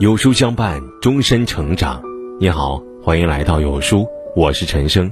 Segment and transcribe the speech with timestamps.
[0.00, 2.02] 有书相伴，终身成长。
[2.40, 5.08] 你好，欢迎来到有书，我是陈生。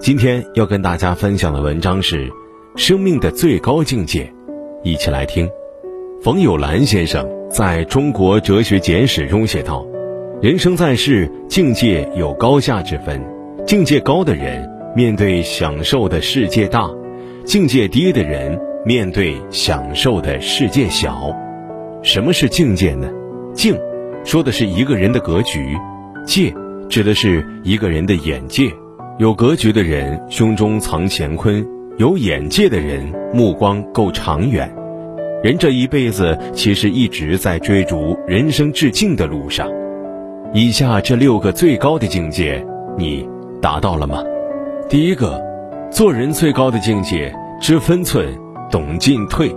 [0.00, 2.26] 今天要跟大家分享的文章是
[2.76, 4.24] 《生命的最高境界》，
[4.82, 5.46] 一起来听。
[6.22, 9.86] 冯友兰先生在中国哲学简史中写道
[10.40, 13.22] ：“人生在世，境界有高下之分。
[13.66, 16.88] 境界高的人，面对享受的世界大；
[17.44, 21.30] 境界低的人，面对享受的世界小。
[22.02, 23.06] 什么是境界呢？
[23.52, 23.78] 境。”
[24.26, 25.78] 说的是一个人的格局，
[26.26, 26.52] 界
[26.88, 28.68] 指的是一个人的眼界。
[29.20, 31.64] 有格局的人胸中藏乾坤，
[31.96, 34.68] 有眼界的人目光够长远。
[35.44, 39.68] 人这一辈子其实一直在追逐人生至境的路上。
[40.52, 42.66] 以下这六个最高的境界，
[42.98, 43.24] 你
[43.62, 44.24] 达到了吗？
[44.88, 45.40] 第一个，
[45.88, 48.36] 做人最高的境界，知分寸，
[48.72, 49.48] 懂进退。《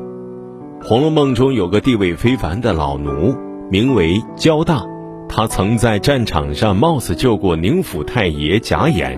[0.84, 3.36] 红楼梦》中有个地位非凡的老奴。
[3.72, 4.84] 名为焦大，
[5.28, 9.16] 他曾在战场上冒死救过宁府太爷贾演，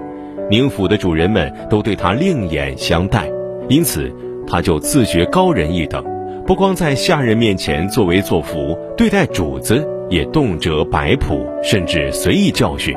[0.49, 3.31] 宁府的主人们都对他另眼相待，
[3.69, 4.13] 因此
[4.45, 6.03] 他就自觉高人一等，
[6.45, 12.93] 不光在下人面前作威作福，对待主子也动辄摆谱，甚至随意教训。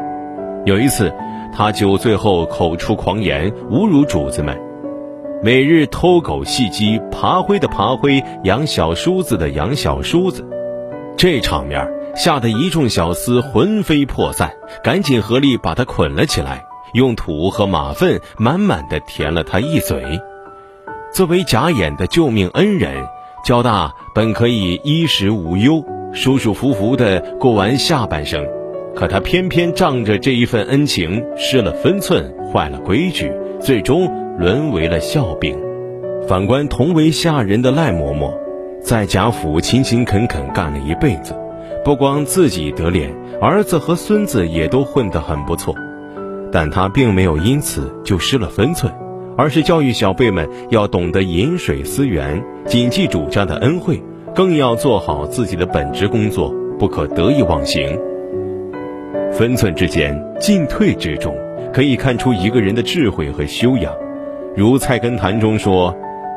[0.67, 1.15] 有一次，
[1.53, 4.59] 他酒醉后口出狂言，侮辱主子们，
[5.41, 10.45] 每日偷狗戏鸡，爬灰的爬灰，养小叔子的养小叔子。
[11.17, 20.21] 这场面吓得一众小厮魂飞魄散，赶紧合力把他捆了起来，用土和马粪满满的填了他一嘴。
[21.13, 23.07] 作为贾演的救命恩人，
[23.45, 28.45] 焦大本可以衣食无忧、舒舒服服的过完下半生，
[28.95, 35.57] 可他偏偏仗着这一份恩情失了分寸，坏了规矩，最终沦为了笑柄。
[36.29, 38.44] 反观同为下人的赖嬷嬷。
[38.85, 41.35] 在贾府勤勤恳恳干了一辈子，
[41.83, 45.75] 不光自己得脸，儿子和孙子也都混得很不错。
[46.53, 48.93] 但他并没有因此就失了分寸，
[49.39, 54.03] 而是教育小辈们要懂得饮水思源，谨记主家的恩惠，
[54.35, 57.99] 更要做好自己的本职工作，不可得意忘形。
[59.33, 61.35] 分寸之间，进退之中，
[61.73, 63.91] 可以看出一个人的智慧和修养。
[64.55, 65.97] 如《菜根谭》中说：“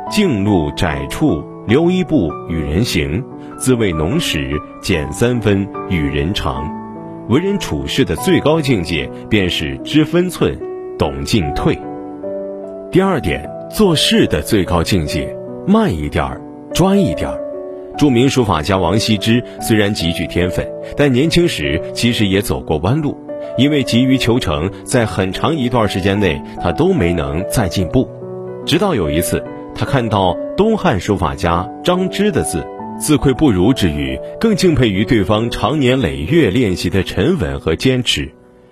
[0.10, 3.22] 径路窄处。”留一步与人行，
[3.58, 6.66] 滋味浓时减三分与人长。
[7.28, 10.58] 为人处事的最高境界，便是知分寸，
[10.98, 11.78] 懂进退。
[12.90, 15.36] 第二点，做事的最高境界，
[15.68, 16.42] 慢一点儿，
[16.74, 17.38] 专一点儿。
[17.98, 23.18] 著名书法家王羲之虽然极具天分，但年轻时其实也走过弯路，
[23.58, 28.10] 因为急于求成，在很长一段时间内，他都没能再进步。
[28.66, 29.44] 直到有一次。
[29.78, 32.66] 他看到东汉书法家张芝的字，
[33.00, 38.28] 自愧不如之余，更敬佩于对方长年累月练习的沉稳和坚持。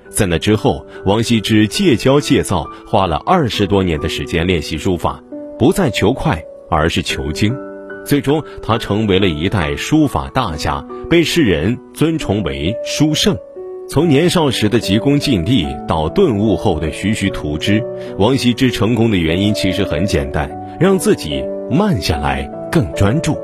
[0.10, 5.24] 在那之后，王羲之戒骄戒躁，花了二十多年的时间练习书法，
[5.60, 7.56] 不再求快，而是求精。
[8.04, 13.38] 最终，他成为了一代书法大家，被世人尊崇为书圣。
[13.88, 17.84] 从年少时的急功近利到顿悟后的徐徐图之，
[18.18, 20.50] 王羲之成功的原因其实很简单。
[20.80, 23.38] 让自己慢下来，更专注。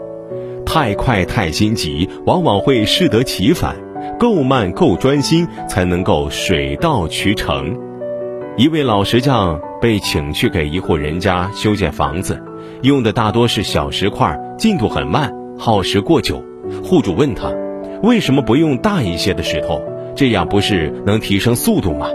[0.66, 3.75] 太快太心急，往往会适得其反。
[4.19, 7.75] 够慢够专心，才能够水到渠成。
[8.58, 12.42] 一位老石匠被请去给一户人家修建房子，
[12.81, 16.44] 用的大多是小石块，进度很慢，耗时过久。
[16.84, 17.52] 户主问他，
[18.03, 19.81] 为什么不用大一些的石头？
[20.16, 22.08] 这样不是能提升速度吗？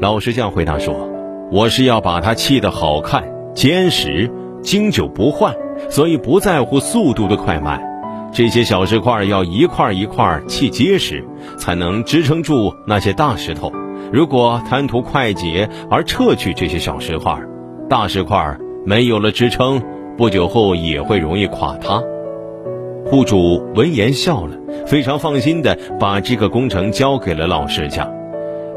[0.00, 1.08] 老石匠回答说
[1.50, 3.24] ：“我是要把它砌得好看。”
[3.54, 4.30] 坚实、
[4.62, 5.54] 经久不坏，
[5.90, 7.82] 所以不在乎速度的快慢。
[8.32, 11.22] 这些小石块要一块一块砌结实，
[11.58, 13.70] 才能支撑住那些大石头。
[14.10, 17.38] 如果贪图快捷而撤去这些小石块，
[17.90, 19.82] 大石块没有了支撑，
[20.16, 22.02] 不久后也会容易垮塌。
[23.04, 24.56] 户主闻言笑了，
[24.86, 28.10] 非常放心的把这个工程交给了老石匠。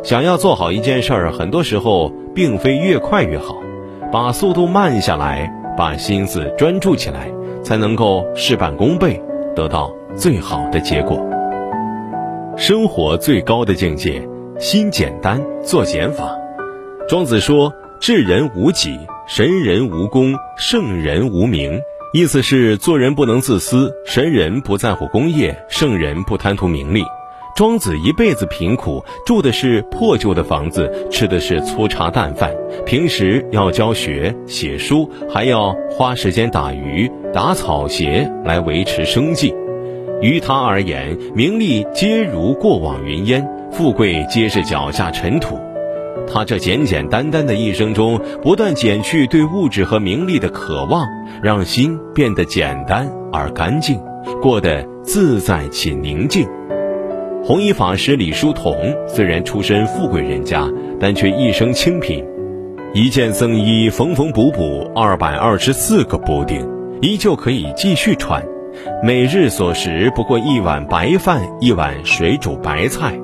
[0.04, 3.58] 想要做好一件事儿，很多时候并非越快越好。
[4.12, 7.31] 把速度慢下来，把心思专注起来，
[7.63, 9.22] 才能够事半功倍，
[9.56, 11.19] 得到最好的结果。
[12.57, 14.28] 生活最高的境界，
[14.60, 16.38] 心简单，做减法。
[17.10, 18.98] 庄子说：“智人无己，
[19.28, 21.81] 神人无功，圣人无名。”
[22.13, 27.04] 意思是做人不能自私，神人不在乎功业，圣人不贪图名利。
[27.56, 32.54] 庄子一辈子贫苦，住的是破旧的房子，吃的是粗茶淡饭，
[32.86, 39.56] 平时要教学写书，还要花时间打鱼、打草鞋来维持生计。
[40.22, 45.58] 于他而言，名利皆如过往云烟，富贵皆是脚下尘土。
[46.28, 51.08] 他这简简单单的一生中，不断减去对物质和名利的渴望，
[51.42, 53.98] 让心变得简单而干净，
[54.42, 56.46] 过得自在且宁静。
[57.48, 58.76] 弘一法师李叔同
[59.08, 60.68] 虽然出身富贵人家，
[61.00, 62.26] 但却一生清贫，
[62.92, 66.68] 一件僧衣缝缝补补二百二十四个补丁，
[67.04, 68.44] 依旧可以继续穿。
[69.04, 73.16] 每日所食不过一碗白饭，一碗水煮白菜。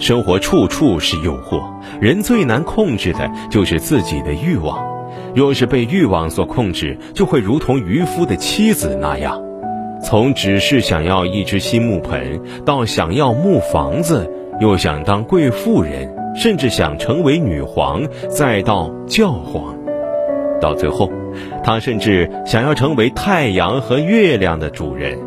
[0.00, 1.62] 生活处处是诱惑，
[2.00, 4.84] 人最难控制的就是自己的欲望。
[5.36, 9.40] 若是被欲望所控制，就会如同渔夫的妻子那样，
[10.02, 19.74] 从只是想要一只新木盆，到想要木房子，又想当贵妇人，甚至想成为女皇，再到教皇，
[20.60, 21.10] 到最后，
[21.62, 25.18] 他甚至想要成为太阳和月亮的主人，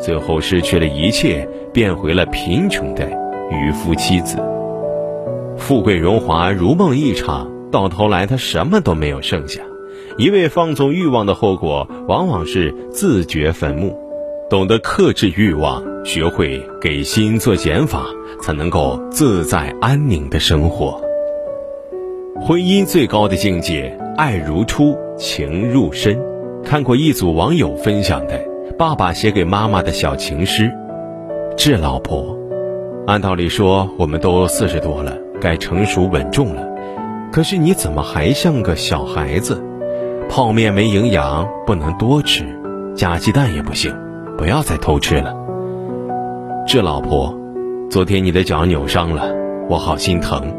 [0.00, 3.08] 最后失去了一切，变回了贫穷的。
[3.50, 4.36] 渔夫妻子，
[5.56, 9.62] 富贵荣华如梦一场，到头来他什么都没有剩下。
[10.18, 14.07] 一味放纵欲望的后果，往往是自掘坟墓。
[14.50, 18.06] 懂得克制欲望，学会给心做减法，
[18.40, 20.98] 才能够自在安宁的生活。
[22.40, 26.18] 婚姻最高的境界，爱如初，情入深。
[26.64, 28.42] 看过一组网友分享的
[28.78, 30.72] 爸爸写给妈妈的小情诗：
[31.54, 32.34] 致老婆。
[33.06, 36.66] 按道理说，我们都四十多了，该成熟稳重了。
[37.30, 39.62] 可是你怎么还像个小孩子？
[40.30, 42.44] 泡面没营养，不能多吃；
[42.94, 43.94] 加鸡蛋也不行，
[44.38, 45.34] 不要再偷吃了。
[46.64, 47.36] 这老婆，
[47.90, 49.28] 昨天你的脚扭伤了，
[49.68, 50.54] 我好心疼。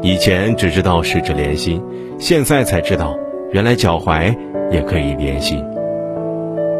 [0.00, 1.82] 以前只知道十指连心，
[2.18, 3.14] 现在才知道，
[3.52, 4.34] 原来脚踝
[4.70, 5.62] 也可以连心。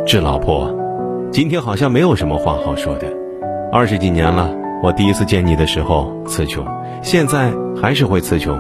[0.06, 0.75] 这老婆，
[1.31, 3.06] 今天好像没有什么话好说的，
[3.70, 4.50] 二十几年了。
[4.82, 6.64] 我第一次见你的时候词穷，
[7.02, 8.58] 现在还是会词穷，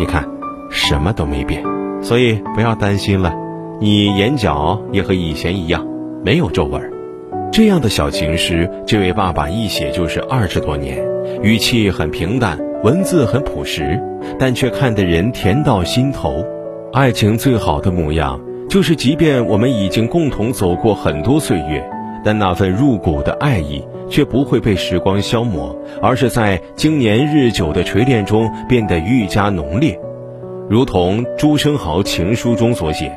[0.00, 0.28] 你看，
[0.68, 1.62] 什么都没变，
[2.02, 3.32] 所以不要担心了。
[3.78, 5.86] 你眼角也和以前一样，
[6.24, 6.89] 没有皱纹。
[7.52, 10.98] 这样的小情诗，这位爸爸一写就是二十多年，
[11.42, 14.00] 语气很平淡，文字很朴实，
[14.38, 16.44] 但却看得人甜到心头。
[16.92, 21.84] 爱情最好的模样，就是即便我们已经共同走过很多岁月，
[22.24, 23.84] 但那份入骨的爱意。
[24.10, 29.96] 却不会被时光消磨，而是在经年日久的锤炼中变得愈加浓烈，
[30.68, 33.16] 如同朱生豪情书中所写：“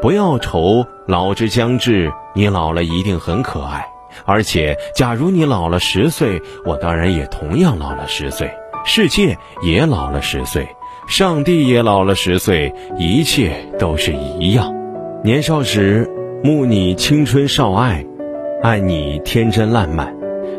[0.00, 3.86] 不要愁老之将至，你老了一定很可爱。
[4.24, 8.50] 而且，假如你老了十岁，我当然也同样老了十岁，
[8.84, 10.66] 世界也老了十岁，
[11.06, 14.74] 上帝也老了十岁，一切都是一样。
[15.22, 16.08] 年少时，
[16.42, 18.04] 慕你青春少爱，
[18.62, 20.14] 爱你天真烂漫。”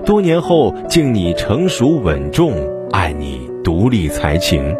[0.05, 2.53] 多年后，敬你成熟稳重，
[2.91, 4.75] 爱你独立才情。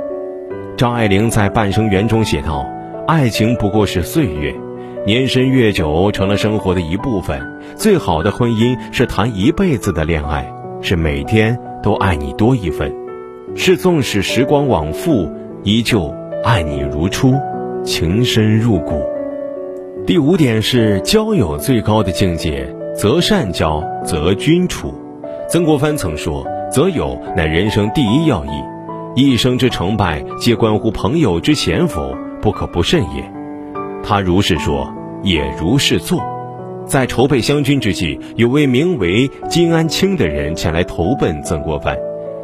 [0.78, 2.66] 张爱玲在《半生缘》中写道
[3.08, 4.54] ：“爱情不过是岁月，
[5.06, 7.42] 年深月久成了生活的一部分。
[7.76, 10.52] 最好的婚姻是谈一辈子的恋爱，
[10.82, 12.94] 是每天都爱你多一分，
[13.56, 15.30] 是纵使时光往复，
[15.64, 16.14] 依旧
[16.44, 17.34] 爱你如初，
[17.84, 19.02] 情深入骨。”
[20.06, 24.94] 第五点是交友最高的境界，择善交，择君处。
[25.50, 28.50] 曾国藩曾说：“择友乃人生第一要义，
[29.16, 33.32] 一生之成败皆关乎朋友之贤否，不可不慎也。”
[34.04, 34.92] 他如是说，
[35.24, 36.22] 也如是做。
[36.86, 41.96] 在筹备湘军之际，有位名为金安清的人前来投奔曾国藩。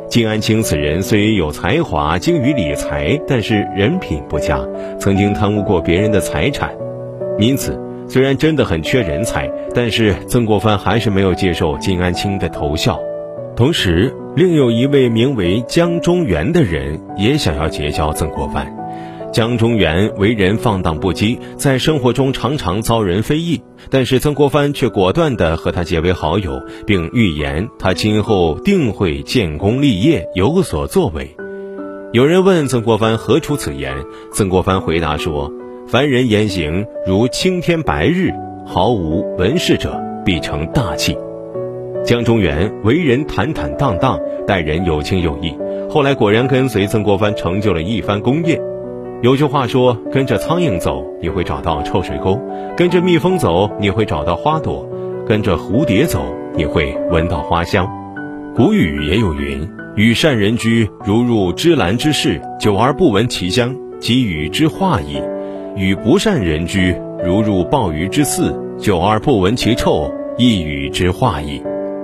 [0.07, 4.61] 金安清此人虽有才华，精于理财，但是人品不佳，
[4.99, 6.71] 曾经贪污过别人的财产，
[7.39, 7.77] 因此。
[8.09, 12.97] 虽然真的很缺人才，但是曾国藩还是没有接受金安清的投效。
[13.53, 18.73] 同时，另有一位名为江中源的人也想要结交曾国藩。
[19.37, 31.35] 江中源为人放荡不羁，在生活中常常遭人非议，但是曾国藩却果断地和他结为好友，并预言他今后定会建功立业，有所作为。
[32.13, 33.95] 有人问曾国藩何出此言，
[34.33, 35.53] 曾国藩回答说。
[35.87, 38.31] 凡人言行如青天白日，
[38.65, 41.15] 毫无文饰者，必成大器。
[42.03, 45.55] 江中源为人坦坦荡荡，待人有情有义，
[45.91, 48.59] 后来果然跟随曾国藩成就了一番功业。
[49.23, 52.39] 有句话说：“跟着苍蝇走，你会找到臭水沟；
[52.77, 54.87] 跟着蜜蜂走，你会找到花朵；
[55.25, 56.23] 跟着蝴蝶走，
[56.55, 57.89] 你会闻到花香。”
[58.55, 65.19] 古语也有云：“与善人居，如入芝兰之室，久而不闻其香，即与之化矣。”
[65.75, 71.59] 与不善人居，如入鲍鱼之肆，久而不闻其臭，亦与之化矣。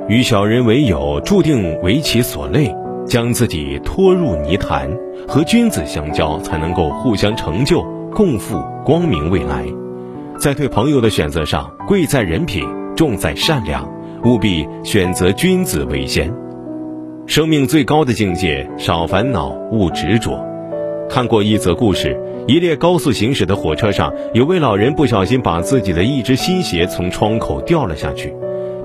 [0.08, 4.90] 与小人为友，注定为其所累，将自己拖入泥潭；
[5.28, 9.66] 和君子相交，才能够互相成就，共赴光明未来。
[10.40, 13.88] 在对朋友的选择上，贵在人品，重在善良，
[14.24, 16.34] 务必选择君子为先。
[17.26, 20.44] 生命最高的境界，少烦恼，勿执着。
[21.10, 28.34] 看过一则故事：一列高速行驶的火车上，有位老人不小心把自己的一只新鞋从窗口掉了下去，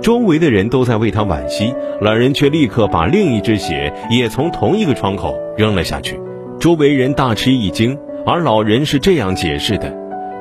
[0.00, 6.18] 周围的人都在为他惋惜，老人却立刻把另一只鞋也从同一个窗口扔了下去，
[6.60, 9.96] 周围人大吃一惊，而老人是这样解释的。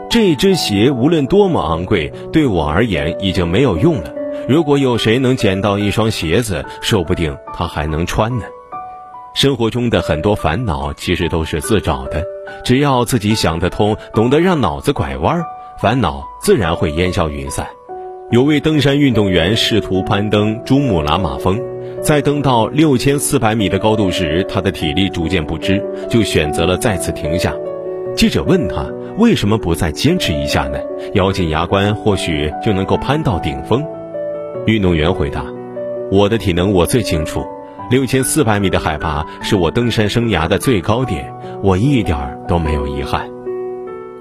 [0.09, 4.13] 这只鞋无论多么昂贵，对我而言已经没有用了。
[4.47, 8.45] 如果有谁能捡到一双鞋子，说不定他还能穿呢。
[9.33, 12.23] 生活中的很多烦恼其实都是自找的，
[12.63, 15.43] 只要自己想得通，懂得让脑子拐弯，
[15.79, 17.67] 烦恼自然会烟消云散。
[18.29, 21.57] 有位登山运动员试图攀登珠穆朗玛峰，
[22.01, 27.55] 在登到六千四百米的高度时，他的体力逐渐不支，就选择了再次停下。
[28.15, 28.85] 记者问他。
[29.17, 30.77] 为什么不再坚持一下呢？
[31.15, 33.83] 咬紧牙关，或许就能够攀到顶峰。
[34.67, 35.43] 运动员回答
[36.11, 37.43] ：“我的体能我最清楚，
[37.89, 43.27] 六千四百米的海拔是我登山生涯的最高点，我一点儿都没有遗憾。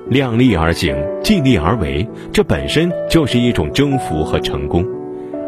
[0.08, 4.84] 量力而行，尽力而为，这本身就是一种征服和成功。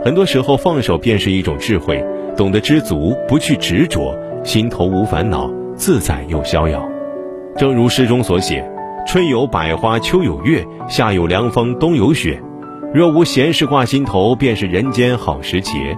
[0.05, 2.05] 很多时候，放手便是一种智慧，
[2.37, 6.89] 懂得知足，不去执着，心头无烦恼，自在又逍遥。
[7.57, 8.65] 正如诗中所写。”
[9.07, 12.39] 春有百花，秋有月，夏有凉风，冬有雪。
[12.93, 15.97] 若无闲事挂心头，便是人间好时节。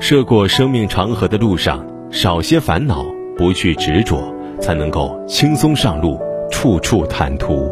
[0.00, 3.04] 涉过生命长河的路上，少些烦恼，
[3.36, 6.18] 不去执着，才能够轻松上路，
[6.52, 7.68] 处处坦途。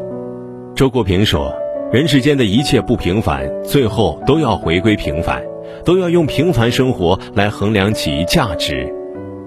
[0.74, 1.54] 周国平说
[1.92, 5.40] ：“人世间的一切不平凡，最后都要回归平凡，
[5.84, 8.92] 都要用平凡生活来衡量其价值。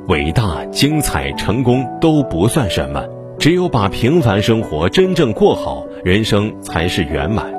[0.08, 3.04] 伟大、精彩、成功都不算什么。”
[3.40, 7.52] 只有把平凡生活真正过好，人生才是圆满。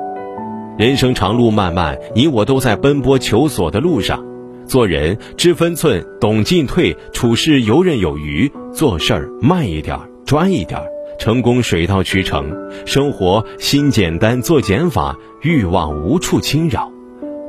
[0.79, 4.25] 人生长路漫漫，你我都在奔波求索的路上。
[4.65, 10.79] 做人知分寸，懂进退，处事游刃有余，做事儿慢一点，专一点，
[11.25, 12.53] 成功水到渠成。
[12.85, 16.91] 生活心简单，做减法，欲望无处侵扰。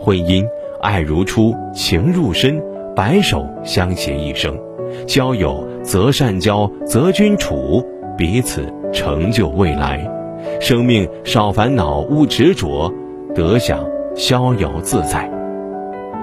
[0.01, 0.43] 婚姻
[0.81, 2.59] 爱如初，情入深，
[2.97, 4.59] 白首相携一生。
[5.07, 7.87] 交友择善交，择君处。
[8.17, 8.65] 彼此
[8.95, 10.11] 成就未来，
[10.59, 12.91] 生命少烦恼，勿执着，
[13.35, 15.31] 得享逍遥自在。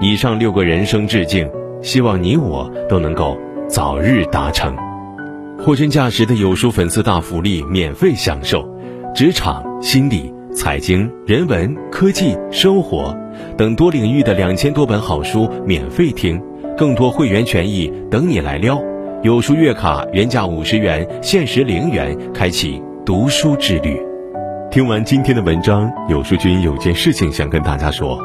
[0.00, 1.48] 以上六个人生致敬，
[1.82, 4.76] 希望你我都能够早日达成。
[5.64, 8.68] 货真价实的有书粉丝大福利，免费享受，
[9.14, 13.16] 职场、心理、财经、人文、科技、生活
[13.56, 16.38] 等多领域的两千多本好书免费听，
[16.76, 18.78] 更多会员权益等你来撩。
[19.22, 23.98] 有书月卡原价五十元，限时零元，开启读书之旅。
[24.70, 28.18] 听完今天的文章，有书君有件事情想跟大家说。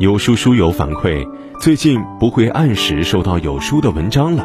[0.00, 1.24] 有书书友反馈，
[1.60, 4.44] 最近不会按时收到有书的文章了，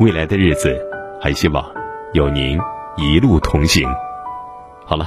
[0.00, 0.76] 未来的日子，
[1.20, 1.64] 还希望
[2.12, 2.58] 有您
[2.96, 3.88] 一路同行。
[4.84, 5.06] 好了，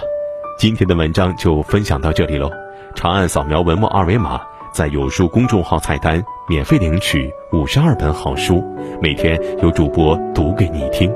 [0.58, 2.50] 今天的文章就分享到这里喽。
[2.96, 4.42] 长按扫描文末二维码。
[4.74, 8.64] 在有书公众号菜单免费领取五十二本好书，
[9.02, 11.12] 每天有主播读给你听。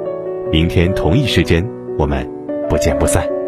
[0.52, 1.64] 明天同一时间，
[1.96, 2.28] 我们
[2.68, 3.41] 不见不散。